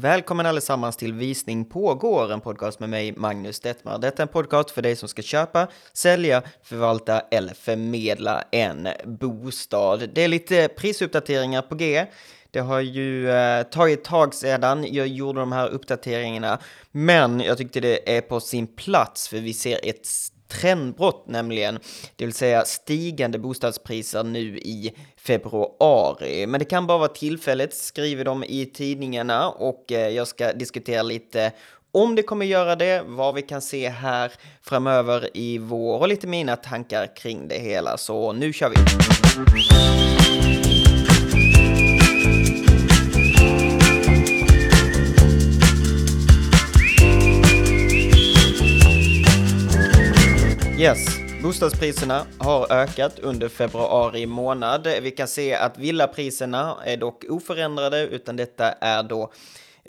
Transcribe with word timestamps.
Välkommen 0.00 0.46
allesammans 0.46 0.96
till 0.96 1.12
Visning 1.12 1.64
pågår, 1.64 2.32
en 2.32 2.40
podcast 2.40 2.80
med 2.80 2.88
mig, 2.88 3.12
Magnus 3.16 3.60
Detmar. 3.60 3.98
Detta 3.98 4.22
är 4.22 4.26
en 4.26 4.32
podcast 4.32 4.70
för 4.70 4.82
dig 4.82 4.96
som 4.96 5.08
ska 5.08 5.22
köpa, 5.22 5.68
sälja, 5.92 6.42
förvalta 6.62 7.20
eller 7.20 7.54
förmedla 7.54 8.44
en 8.52 8.88
bostad. 9.04 10.10
Det 10.14 10.24
är 10.24 10.28
lite 10.28 10.68
prisuppdateringar 10.68 11.62
på 11.62 11.74
G. 11.74 12.06
Det 12.50 12.60
har 12.60 12.80
ju 12.80 13.30
eh, 13.30 13.62
tagit 13.62 13.98
ett 13.98 14.04
tag 14.04 14.34
sedan 14.34 14.86
jag 14.94 15.06
gjorde 15.06 15.40
de 15.40 15.52
här 15.52 15.68
uppdateringarna, 15.68 16.58
men 16.92 17.40
jag 17.40 17.58
tyckte 17.58 17.80
det 17.80 18.16
är 18.16 18.20
på 18.20 18.40
sin 18.40 18.66
plats 18.66 19.28
för 19.28 19.36
vi 19.36 19.54
ser 19.54 19.80
ett 19.82 20.06
trendbrott 20.48 21.26
nämligen, 21.26 21.78
det 22.16 22.24
vill 22.24 22.34
säga 22.34 22.64
stigande 22.64 23.38
bostadspriser 23.38 24.24
nu 24.24 24.58
i 24.58 24.92
februari. 25.16 26.46
Men 26.46 26.58
det 26.58 26.64
kan 26.64 26.86
bara 26.86 26.98
vara 26.98 27.08
tillfälligt, 27.08 27.74
skriver 27.74 28.24
de 28.24 28.44
i 28.44 28.66
tidningarna 28.66 29.48
och 29.48 29.92
eh, 29.92 30.08
jag 30.08 30.28
ska 30.28 30.52
diskutera 30.52 31.02
lite 31.02 31.52
om 31.92 32.14
det 32.14 32.22
kommer 32.22 32.46
göra 32.46 32.76
det, 32.76 33.02
vad 33.06 33.34
vi 33.34 33.42
kan 33.42 33.60
se 33.60 33.88
här 33.88 34.32
framöver 34.62 35.28
i 35.34 35.58
vår 35.58 35.98
och 35.98 36.08
lite 36.08 36.26
mina 36.26 36.56
tankar 36.56 37.16
kring 37.16 37.48
det 37.48 37.58
hela. 37.58 37.96
Så 37.96 38.32
nu 38.32 38.52
kör 38.52 38.70
vi! 38.70 38.76
Yes, 50.88 51.20
bostadspriserna 51.42 52.26
har 52.38 52.72
ökat 52.72 53.18
under 53.18 53.48
februari 53.48 54.26
månad. 54.26 54.88
Vi 55.02 55.10
kan 55.10 55.28
se 55.28 55.54
att 55.54 55.78
villapriserna 55.78 56.76
är 56.84 56.96
dock 56.96 57.24
oförändrade, 57.28 58.02
utan 58.02 58.36
detta 58.36 58.72
är 58.72 59.02
då 59.02 59.32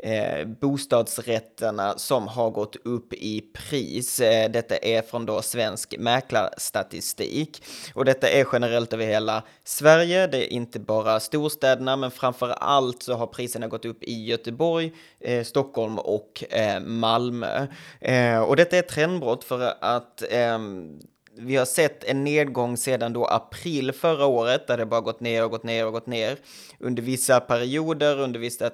eh, 0.04 0.48
bostadsrätterna 0.48 1.98
som 1.98 2.28
har 2.28 2.50
gått 2.50 2.76
upp 2.76 3.14
i 3.14 3.42
pris. 3.42 4.20
Eh, 4.20 4.52
detta 4.52 4.78
är 4.78 5.02
från 5.02 5.26
då 5.26 5.42
Svensk 5.42 5.96
Mäklarstatistik. 6.00 7.64
Och 7.94 8.06
detta 8.06 8.30
är 8.30 8.48
generellt 8.54 8.94
över 8.94 9.06
hela 9.06 9.44
Sverige. 9.64 10.28
Det 10.28 10.38
är 10.38 10.54
inte 10.54 10.80
bara 10.80 11.20
storstäderna, 11.20 11.96
men 11.96 12.12
framför 12.12 12.50
allt 12.50 13.04
så 13.04 13.14
har 13.14 13.28
priserna 13.28 13.68
gått 13.68 13.86
upp 13.86 14.04
i 14.04 14.26
Göteborg, 14.26 14.94
eh, 15.20 15.44
Stockholm 15.44 16.00
och 16.00 16.44
eh, 16.50 16.80
Malmö. 16.80 17.68
Eh, 18.02 18.40
och 18.40 18.56
detta 18.56 18.76
är 18.76 18.80
ett 18.80 18.90
trendbrott 18.90 19.44
för 19.44 19.74
att 19.82 20.24
ehm, 20.30 21.00
vi 21.40 21.56
har 21.56 21.66
sett 21.66 22.04
en 22.04 22.24
nedgång 22.24 22.78
sedan 22.78 23.14
då 23.14 23.26
april 23.26 23.92
förra 23.92 24.26
året 24.26 24.68
där 24.68 24.78
det 24.78 24.86
bara 24.86 25.02
gått 25.02 25.20
ner 25.20 25.44
och 25.44 25.52
gått 25.52 25.64
ner 25.64 25.86
och 25.86 25.92
gått 25.92 26.08
ner. 26.08 26.38
Under 26.80 27.04
vissa 27.04 27.40
perioder 27.40 28.20
under 28.20 28.40
vissa 28.40 28.70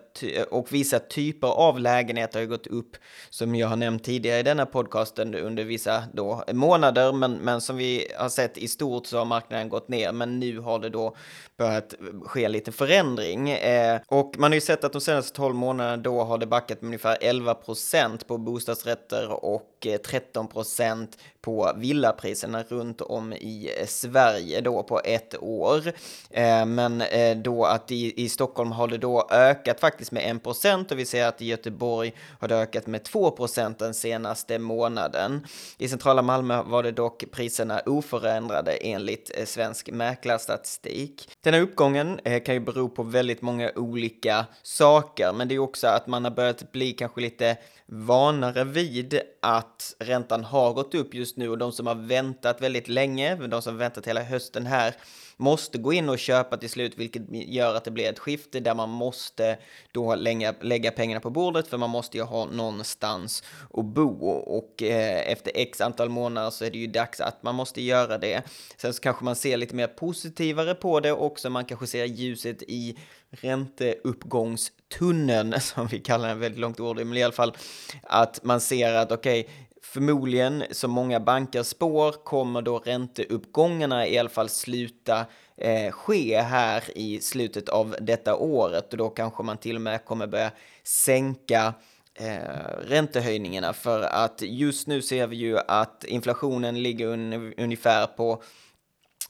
och 0.49 0.73
vissa 0.73 0.99
typer 0.99 1.47
av 1.47 1.79
lägenheter 1.79 2.39
har 2.39 2.45
gått 2.45 2.67
upp 2.67 2.97
som 3.29 3.55
jag 3.55 3.67
har 3.67 3.75
nämnt 3.75 4.03
tidigare 4.03 4.39
i 4.39 4.43
denna 4.43 4.65
podcasten 4.65 5.35
under 5.35 5.63
vissa 5.63 6.03
då 6.13 6.43
månader 6.53 7.13
men, 7.13 7.33
men 7.33 7.61
som 7.61 7.77
vi 7.77 8.07
har 8.17 8.29
sett 8.29 8.57
i 8.57 8.67
stort 8.67 9.07
så 9.07 9.17
har 9.17 9.25
marknaden 9.25 9.69
gått 9.69 9.89
ner 9.89 10.11
men 10.11 10.39
nu 10.39 10.59
har 10.59 10.79
det 10.79 10.89
då 10.89 11.15
börjat 11.57 11.93
ske 12.25 12.47
lite 12.47 12.71
förändring. 12.71 13.49
Eh, 13.49 14.01
och 14.07 14.35
man 14.37 14.51
har 14.51 14.55
ju 14.55 14.61
sett 14.61 14.83
att 14.83 14.93
de 14.93 15.01
senaste 15.01 15.35
12 15.35 15.55
månaderna 15.55 15.97
då 15.97 16.23
har 16.23 16.37
det 16.37 16.45
backat 16.45 16.81
med 16.81 16.87
ungefär 16.87 17.17
11 17.21 17.53
procent 17.53 18.27
på 18.27 18.37
bostadsrätter 18.37 19.45
och 19.45 19.71
eh, 19.85 19.97
13 19.97 20.47
procent 20.47 21.17
på 21.41 21.71
villapriserna 21.77 22.54
runt 22.63 23.01
om 23.01 23.33
i 23.33 23.71
eh, 23.79 23.85
Sverige 23.85 24.61
då 24.61 24.83
på 24.83 25.01
ett 25.03 25.35
år. 25.39 25.87
Eh, 26.29 26.65
men 26.65 27.01
eh, 27.01 27.37
då 27.37 27.65
att 27.65 27.91
i, 27.91 28.23
i 28.23 28.29
Stockholm 28.29 28.71
har 28.71 28.87
det 28.87 28.97
då 28.97 29.27
ökat 29.31 29.79
faktiskt 29.79 30.11
med 30.11 30.35
1 30.35 30.43
procent 30.43 30.91
och 30.91 30.99
vi 30.99 31.05
ser 31.05 31.27
att 31.27 31.41
i 31.41 31.45
Göteborg 31.45 32.13
har 32.39 32.47
det 32.47 32.55
ökat 32.55 32.87
med 32.87 33.03
2 33.03 33.31
procent 33.31 33.79
den 33.79 33.93
senaste 33.93 34.59
månaden. 34.59 35.47
I 35.77 35.87
centrala 35.87 36.21
Malmö 36.21 36.61
var 36.63 36.83
det 36.83 36.91
dock 36.91 37.23
priserna 37.31 37.81
oförändrade 37.85 38.71
enligt 38.71 39.31
Svensk 39.45 39.91
Mäklarstatistik. 39.91 41.29
Den 41.41 41.53
här 41.53 41.61
uppgången 41.61 42.19
kan 42.45 42.55
ju 42.55 42.59
bero 42.59 42.89
på 42.89 43.03
väldigt 43.03 43.41
många 43.41 43.71
olika 43.75 44.45
saker, 44.63 45.33
men 45.33 45.47
det 45.47 45.55
är 45.55 45.59
också 45.59 45.87
att 45.87 46.07
man 46.07 46.23
har 46.23 46.31
börjat 46.31 46.71
bli 46.71 46.93
kanske 46.93 47.21
lite 47.21 47.57
vanare 47.87 48.63
vid 48.63 49.19
att 49.41 49.95
räntan 49.99 50.43
har 50.43 50.73
gått 50.73 50.95
upp 50.95 51.13
just 51.13 51.37
nu 51.37 51.49
och 51.49 51.57
de 51.57 51.71
som 51.71 51.87
har 51.87 51.95
väntat 51.95 52.44
väldigt 52.53 52.87
länge, 52.87 53.35
de 53.35 53.61
som 53.61 53.77
väntat 53.77 54.07
hela 54.07 54.23
hösten 54.23 54.65
här, 54.65 54.95
måste 55.37 55.77
gå 55.77 55.93
in 55.93 56.09
och 56.09 56.19
köpa 56.19 56.57
till 56.57 56.69
slut, 56.69 56.97
vilket 56.97 57.23
gör 57.29 57.75
att 57.75 57.83
det 57.83 57.91
blir 57.91 58.09
ett 58.09 58.19
skifte 58.19 58.59
där 58.59 58.75
man 58.75 58.89
måste 58.89 59.57
då 59.91 60.15
lägga, 60.15 60.55
lägga 60.61 60.91
pengarna 60.91 61.21
på 61.21 61.29
bordet, 61.29 61.67
för 61.67 61.77
man 61.77 61.89
måste 61.89 62.17
ju 62.17 62.23
ha 62.23 62.45
någonstans 62.45 63.43
att 63.73 63.85
bo. 63.85 64.29
Och 64.29 64.83
eh, 64.83 65.31
efter 65.31 65.51
x 65.55 65.81
antal 65.81 66.09
månader 66.09 66.49
så 66.49 66.65
är 66.65 66.71
det 66.71 66.77
ju 66.77 66.87
dags 66.87 67.21
att 67.21 67.43
man 67.43 67.55
måste 67.55 67.81
göra 67.81 68.17
det. 68.17 68.43
Sen 68.77 68.93
så 68.93 69.01
kanske 69.01 69.25
man 69.25 69.35
ser 69.35 69.57
lite 69.57 69.75
mer 69.75 69.87
positivare 69.87 70.75
på 70.75 70.99
det 70.99 71.11
också, 71.11 71.49
man 71.49 71.65
kanske 71.65 71.87
ser 71.87 72.05
ljuset 72.05 72.61
i 72.61 72.97
ränteuppgångstunneln, 73.29 75.55
som 75.61 75.87
vi 75.87 75.99
kallar 75.99 76.27
den, 76.27 76.39
väldigt 76.39 76.59
långt 76.59 76.79
ord, 76.79 76.97
men 76.97 77.17
i 77.17 77.23
alla 77.23 77.33
fall 77.33 77.57
att 78.03 78.43
man 78.43 78.61
ser 78.61 78.93
att 78.93 79.11
okej, 79.11 79.41
okay, 79.41 79.53
förmodligen, 79.93 80.63
som 80.71 80.91
många 80.91 81.19
banker 81.19 81.63
spår, 81.63 82.11
kommer 82.11 82.61
då 82.61 82.79
ränteuppgångarna 82.79 84.07
i 84.07 84.17
alla 84.17 84.29
fall 84.29 84.49
sluta 84.49 85.25
eh, 85.57 85.91
ske 85.91 86.41
här 86.41 86.83
i 86.95 87.19
slutet 87.21 87.69
av 87.69 87.95
detta 88.01 88.35
året. 88.35 88.91
Och 88.91 88.97
då 88.97 89.09
kanske 89.09 89.43
man 89.43 89.57
till 89.57 89.75
och 89.75 89.81
med 89.81 90.05
kommer 90.05 90.27
börja 90.27 90.51
sänka 90.83 91.73
eh, 92.13 92.79
räntehöjningarna. 92.87 93.73
För 93.73 94.01
att 94.01 94.41
just 94.41 94.87
nu 94.87 95.01
ser 95.01 95.27
vi 95.27 95.35
ju 95.35 95.57
att 95.67 96.03
inflationen 96.03 96.83
ligger 96.83 97.07
un 97.07 97.53
ungefär 97.57 98.07
på 98.07 98.43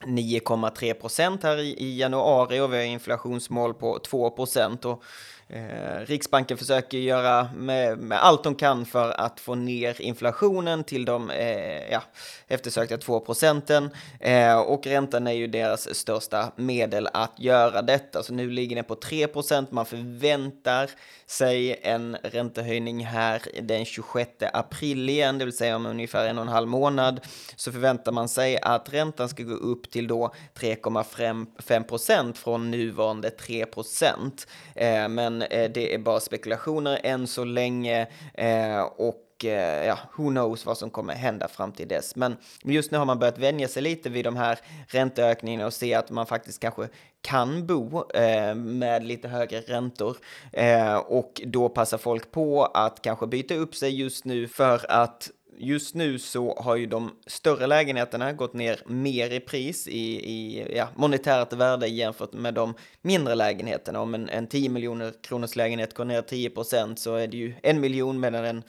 9,3 0.03 0.94
procent 0.94 1.44
här 1.44 1.57
i, 1.57 1.75
i 1.77 1.99
januari. 1.99 2.59
Och 2.59 2.73
vi 2.73 2.77
har 2.77 2.83
inflationsmål 2.83 3.73
på 3.73 3.99
2 3.99 4.29
procent. 4.29 4.85
Och 4.85 5.03
Eh, 5.47 6.06
Riksbanken 6.06 6.57
försöker 6.57 6.97
göra 6.97 7.50
med, 7.56 7.97
med, 7.97 8.23
allt 8.23 8.44
de 8.44 8.56
kan 8.56 8.85
för 8.85 9.22
att 9.22 9.39
få 9.39 9.56
ner 9.56 10.01
inflationen 10.01 10.83
till 10.83 11.06
de 11.06 11.29
eh, 11.29 11.91
ja, 11.91 12.03
eftersökta 12.47 12.97
2 12.97 13.19
procenten. 13.19 13.89
Eh, 14.19 14.57
och 14.57 14.88
räntan 14.88 15.28
är 15.28 15.31
ju 15.31 15.47
deras 15.47 15.95
största 15.95 16.51
medel 16.56 17.07
att 17.13 17.39
göra 17.39 17.81
detta. 17.81 18.23
Så 18.23 18.33
nu 18.33 18.50
ligger 18.50 18.75
den 18.75 18.85
på 18.85 18.95
3 18.95 19.28
procent. 19.28 19.72
Man 19.72 19.85
förväntar 19.85 20.89
sig 21.25 21.79
en 21.83 22.17
räntehöjning 22.23 23.06
här 23.06 23.41
den 23.62 23.85
26 23.85 24.29
april 24.53 25.09
igen, 25.09 25.38
det 25.38 25.45
vill 25.45 25.57
säga 25.57 25.75
om 25.75 25.85
ungefär 25.85 26.27
en 26.27 26.38
och 26.38 26.44
en 26.44 26.51
halv 26.51 26.67
månad. 26.67 27.19
Så 27.56 27.72
förväntar 27.72 28.12
man 28.12 28.29
sig 28.29 28.59
att 28.62 28.94
räntan 28.94 29.29
ska 29.29 29.44
gå 29.44 29.53
upp 29.53 29.91
till 29.91 30.07
då 30.07 30.33
3,5 30.59 31.83
procent 31.83 32.38
från 32.38 32.72
nuvarande 32.72 33.29
3 33.29 33.66
procent. 33.66 34.47
Eh, 34.75 35.07
men 35.07 35.34
men 35.38 35.47
eh, 35.51 35.72
det 35.72 35.94
är 35.94 35.97
bara 35.97 36.19
spekulationer 36.19 37.00
än 37.03 37.28
så 37.28 37.44
länge 37.44 38.07
eh, 38.34 38.81
och 38.81 39.46
eh, 39.46 39.85
ja, 39.85 39.97
who 40.18 40.29
knows 40.29 40.66
vad 40.66 40.78
som 40.78 40.90
kommer 40.90 41.13
hända 41.13 41.47
fram 41.47 41.72
till 41.72 41.88
dess. 41.88 42.16
Men 42.16 42.38
just 42.63 42.91
nu 42.91 42.97
har 42.97 43.06
man 43.06 43.19
börjat 43.19 43.38
vänja 43.38 43.68
sig 43.68 43.81
lite 43.81 44.09
vid 44.09 44.25
de 44.25 44.35
här 44.35 44.59
ränteökningarna 44.88 45.66
och 45.66 45.74
se 45.74 45.94
att 45.94 46.09
man 46.09 46.25
faktiskt 46.25 46.59
kanske 46.59 46.90
kan 47.22 47.68
bo 47.68 48.12
eh, 48.12 48.56
med 48.56 49.03
lite 49.03 49.28
högre 49.28 49.62
räntor 49.62 50.18
eh, 50.51 50.95
och 50.95 51.41
då 51.45 51.69
passar 51.69 51.97
folk 51.97 52.31
på 52.31 52.66
att 52.66 53.01
kanske 53.01 53.28
byta 53.28 53.56
upp 53.56 53.75
sig 53.75 54.00
just 54.00 54.25
nu 54.25 54.47
för 54.47 54.91
att 54.91 55.29
just 55.57 55.95
nu 55.95 56.19
så 56.19 56.55
har 56.59 56.75
ju 56.75 56.85
de 56.85 57.11
större 57.27 57.67
lägenheterna 57.67 58.33
gått 58.33 58.53
ner 58.53 58.79
mer 58.85 59.33
i 59.33 59.39
pris 59.39 59.88
i, 59.88 60.31
i 60.31 60.67
ja, 60.75 60.88
monetärt 60.95 61.53
värde 61.53 61.88
jämfört 61.88 62.33
med 62.33 62.53
de 62.53 62.73
mindre 63.01 63.35
lägenheterna. 63.35 64.01
Om 64.01 64.13
en, 64.13 64.29
en 64.29 64.47
10 64.47 64.69
miljoner 64.69 65.13
kronors 65.21 65.55
lägenhet 65.55 65.94
går 65.94 66.05
ner 66.05 66.21
10 66.21 66.49
procent 66.49 66.99
så 66.99 67.15
är 67.15 67.27
det 67.27 67.38
ju 67.38 67.53
en 67.63 67.79
miljon 67.79 68.19
medan 68.19 68.45
en 68.45 68.63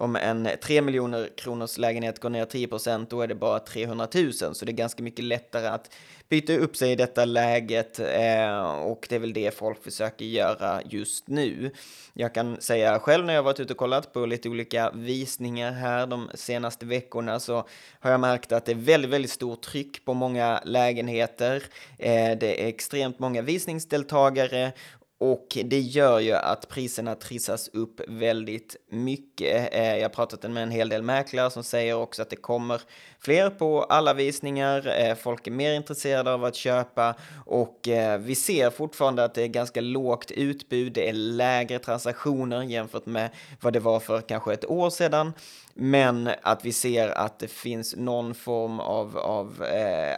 om 0.00 0.16
en 0.16 0.48
3 0.62 0.82
miljoner 0.82 1.28
kronors 1.36 1.78
lägenhet 1.78 2.18
går 2.18 2.30
ner 2.30 2.44
10 2.44 2.68
procent, 2.68 3.10
då 3.10 3.22
är 3.22 3.26
det 3.26 3.34
bara 3.34 3.58
300 3.58 4.08
000. 4.14 4.32
Så 4.32 4.64
det 4.64 4.70
är 4.70 4.74
ganska 4.74 5.02
mycket 5.02 5.24
lättare 5.24 5.66
att 5.66 5.90
byta 6.28 6.52
upp 6.52 6.76
sig 6.76 6.92
i 6.92 6.96
detta 6.96 7.24
läget 7.24 7.98
eh, 7.98 8.60
och 8.62 9.06
det 9.08 9.14
är 9.14 9.18
väl 9.18 9.32
det 9.32 9.54
folk 9.54 9.84
försöker 9.84 10.24
göra 10.24 10.82
just 10.84 11.28
nu. 11.28 11.70
Jag 12.12 12.34
kan 12.34 12.60
säga 12.60 12.98
själv 12.98 13.24
när 13.24 13.34
jag 13.34 13.42
varit 13.42 13.60
ute 13.60 13.72
och 13.72 13.78
kollat 13.78 14.12
på 14.12 14.26
lite 14.26 14.48
olika 14.48 14.90
visningar 14.94 15.72
här 15.72 16.06
de 16.06 16.30
senaste 16.34 16.86
veckorna 16.86 17.40
så 17.40 17.64
har 18.00 18.10
jag 18.10 18.20
märkt 18.20 18.52
att 18.52 18.64
det 18.64 18.72
är 18.72 18.76
väldigt, 18.76 19.10
väldigt 19.10 19.30
stort 19.30 19.62
tryck 19.62 20.04
på 20.04 20.14
många 20.14 20.60
lägenheter. 20.64 21.62
Eh, 21.98 22.38
det 22.38 22.62
är 22.62 22.68
extremt 22.68 23.18
många 23.18 23.42
visningsdeltagare 23.42 24.72
och 25.22 25.58
det 25.64 25.80
gör 25.80 26.20
ju 26.20 26.32
att 26.32 26.68
priserna 26.68 27.14
trissas 27.14 27.68
upp 27.68 28.00
väldigt 28.08 28.76
mycket. 28.90 29.74
Eh, 29.74 29.96
jag 29.96 30.02
har 30.02 30.08
pratat 30.08 30.50
med 30.50 30.62
en 30.62 30.70
hel 30.70 30.88
del 30.88 31.02
mäklare 31.02 31.50
som 31.50 31.64
säger 31.64 31.94
också 31.94 32.22
att 32.22 32.30
det 32.30 32.36
kommer 32.36 32.82
fler 33.18 33.50
på 33.50 33.82
alla 33.82 34.14
visningar. 34.14 35.00
Eh, 35.00 35.14
folk 35.14 35.46
är 35.46 35.50
mer 35.50 35.74
intresserade 35.74 36.32
av 36.32 36.44
att 36.44 36.54
köpa 36.54 37.14
och 37.46 37.88
eh, 37.88 38.20
vi 38.20 38.34
ser 38.34 38.70
fortfarande 38.70 39.24
att 39.24 39.34
det 39.34 39.42
är 39.42 39.48
ganska 39.48 39.80
lågt 39.80 40.30
utbud. 40.30 40.92
Det 40.92 41.08
är 41.08 41.12
lägre 41.12 41.78
transaktioner 41.78 42.62
jämfört 42.62 43.06
med 43.06 43.30
vad 43.60 43.72
det 43.72 43.80
var 43.80 44.00
för 44.00 44.20
kanske 44.20 44.52
ett 44.52 44.70
år 44.70 44.90
sedan. 44.90 45.32
Men 45.74 46.30
att 46.42 46.64
vi 46.64 46.72
ser 46.72 47.08
att 47.08 47.38
det 47.38 47.50
finns 47.50 47.96
någon 47.96 48.34
form 48.34 48.80
av, 48.80 49.18
av 49.18 49.64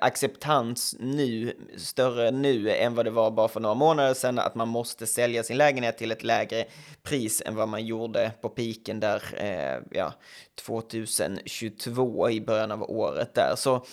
acceptans 0.01 0.97
nu, 0.99 1.57
större 1.77 2.31
nu 2.31 2.71
än 2.71 2.95
vad 2.95 3.07
det 3.07 3.11
var 3.11 3.31
bara 3.31 3.49
för 3.49 3.61
några 3.61 3.75
månader 3.75 4.15
sedan, 4.15 4.39
att 4.39 4.55
man 4.55 4.69
måste 4.69 4.92
sälja 5.01 5.43
sin 5.43 5.57
lägenhet 5.57 5.99
till 5.99 6.13
ett 6.13 6.23
lägre 6.23 6.65
pris 7.03 7.43
än 7.47 7.55
vad 7.55 7.69
man 7.69 7.87
gjorde 7.87 8.33
på 8.41 8.49
piken 8.49 9.01
där, 9.01 9.23
eh, 9.37 9.83
ja, 9.91 10.13
2022 10.67 12.31
i 12.31 12.41
början 12.41 12.73
av 12.73 12.83
året 12.83 13.35
där. 13.35 13.55
Så 13.57 13.87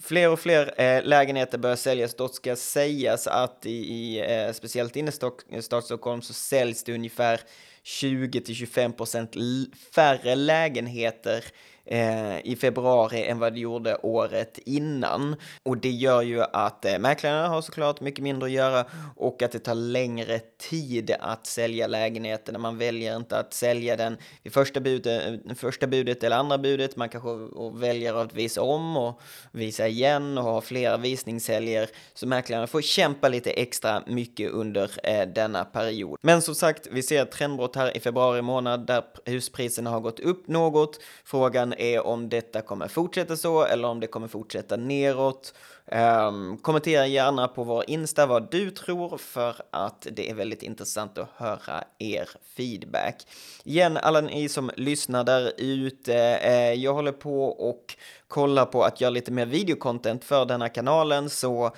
Fler 0.00 0.30
och 0.30 0.40
fler 0.40 0.80
eh, 0.80 1.02
lägenheter 1.04 1.58
börjar 1.58 1.76
säljas. 1.76 2.14
Dock 2.14 2.34
ska 2.34 2.56
sägas 2.56 3.26
att 3.26 3.66
i, 3.66 3.70
i 3.70 4.20
eh, 4.20 4.52
speciellt 4.52 4.96
innerstad 4.96 5.84
Stockholm 5.84 6.22
så 6.22 6.32
säljs 6.32 6.84
det 6.84 6.94
ungefär 6.94 7.40
20-25% 7.84 9.66
färre 9.94 10.34
lägenheter 10.34 11.44
eh, 11.88 12.46
i 12.46 12.56
februari 12.60 13.24
än 13.24 13.38
vad 13.38 13.52
det 13.52 13.60
gjorde 13.60 13.96
året 13.96 14.58
innan. 14.58 15.36
Och 15.62 15.78
det 15.78 15.90
gör 15.90 16.22
ju 16.22 16.42
att 16.42 16.84
eh, 16.84 16.98
mäklarna 16.98 17.48
har 17.48 17.62
såklart 17.62 18.00
mycket 18.00 18.22
mindre 18.22 18.46
att 18.46 18.52
göra 18.52 18.84
och 19.16 19.42
att 19.42 19.52
det 19.52 19.58
tar 19.58 19.74
längre 19.74 20.40
tid 20.70 21.14
att 21.20 21.46
sälja 21.46 21.86
lägenheten. 21.86 22.60
Man 22.60 22.78
väljer 22.78 23.16
inte 23.16 23.38
att 23.38 23.54
sälja 23.54 23.96
den 23.96 24.16
vid 24.42 24.52
första 24.52 24.80
budet, 24.80 25.40
eh, 25.46 25.54
första 25.54 25.86
budet 25.86 26.24
eller 26.24 26.36
andra 26.36 26.58
budet. 26.58 26.96
Man 26.96 27.08
kanske 27.08 27.30
väljer 27.72 28.14
att 28.14 28.34
visa 28.34 28.62
om 28.62 28.96
och 28.96 29.20
visa 29.52 29.88
igen 29.88 30.38
och 30.38 30.44
ha 30.44 30.60
flera 30.60 30.96
visningshelger. 30.96 31.88
Så 32.14 32.26
mäklarna 32.26 32.66
får 32.66 32.80
kämpa 32.80 33.28
lite 33.28 33.50
extra 33.50 34.02
mycket 34.06 34.50
under 34.50 34.90
eh, 35.02 35.28
denna 35.28 35.64
period. 35.64 36.18
Men 36.22 36.42
som 36.42 36.54
sagt, 36.54 36.88
vi 36.90 37.02
ser 37.02 37.22
ett 37.22 37.32
trendbrott 37.32 37.76
här 37.76 37.96
i 37.96 38.00
februari 38.00 38.42
månad 38.42 38.86
där 38.86 39.02
huspriserna 39.24 39.90
har 39.90 40.00
gått 40.00 40.20
upp 40.20 40.48
något. 40.48 41.00
Frågan 41.24 41.74
är 41.80 42.06
om 42.06 42.28
detta 42.28 42.62
kommer 42.62 42.88
fortsätta 42.88 43.36
så 43.36 43.64
eller 43.64 43.88
om 43.88 44.00
det 44.00 44.06
kommer 44.06 44.28
fortsätta 44.28 44.76
neråt. 44.76 45.54
Um, 45.92 46.58
kommentera 46.58 47.06
gärna 47.06 47.48
på 47.48 47.64
vår 47.64 47.84
Insta 47.86 48.26
vad 48.26 48.50
du 48.50 48.70
tror 48.70 49.18
för 49.18 49.54
att 49.70 50.06
det 50.10 50.30
är 50.30 50.34
väldigt 50.34 50.62
intressant 50.62 51.18
att 51.18 51.28
höra 51.36 51.84
er 51.98 52.28
feedback. 52.56 53.26
Igen, 53.64 53.96
alla 53.96 54.20
ni 54.20 54.48
som 54.48 54.70
lyssnar 54.76 55.24
där 55.24 55.52
ute, 55.56 56.14
eh, 56.42 56.72
jag 56.72 56.94
håller 56.94 57.12
på 57.12 57.44
och 57.44 57.96
kollar 58.28 58.64
på 58.64 58.82
att 58.82 59.00
göra 59.00 59.10
lite 59.10 59.32
mer 59.32 59.46
videocontent 59.46 60.24
för 60.24 60.44
denna 60.44 60.68
kanalen, 60.68 61.30
så 61.30 61.70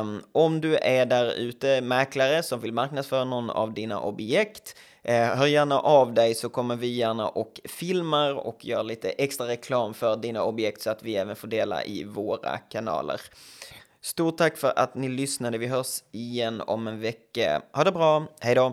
um, 0.00 0.22
om 0.32 0.60
du 0.60 0.76
är 0.76 1.06
där 1.06 1.34
ute, 1.38 1.80
mäklare 1.80 2.42
som 2.42 2.60
vill 2.60 2.72
marknadsföra 2.72 3.24
någon 3.24 3.50
av 3.50 3.74
dina 3.74 4.00
objekt, 4.00 4.76
Eh, 5.08 5.36
hör 5.36 5.46
gärna 5.46 5.80
av 5.80 6.14
dig 6.14 6.34
så 6.34 6.48
kommer 6.48 6.76
vi 6.76 6.86
gärna 6.86 7.28
och 7.28 7.60
filmar 7.64 8.34
och 8.34 8.64
gör 8.64 8.82
lite 8.82 9.08
extra 9.10 9.46
reklam 9.46 9.94
för 9.94 10.16
dina 10.16 10.42
objekt 10.42 10.82
så 10.82 10.90
att 10.90 11.02
vi 11.02 11.16
även 11.16 11.36
får 11.36 11.48
dela 11.48 11.84
i 11.84 12.04
våra 12.04 12.58
kanaler. 12.58 13.20
Stort 14.02 14.38
tack 14.38 14.56
för 14.56 14.78
att 14.78 14.94
ni 14.94 15.08
lyssnade. 15.08 15.58
Vi 15.58 15.66
hörs 15.66 16.02
igen 16.12 16.60
om 16.66 16.88
en 16.88 17.00
vecka. 17.00 17.62
Ha 17.72 17.84
det 17.84 17.92
bra. 17.92 18.26
Hej 18.40 18.54
då! 18.54 18.72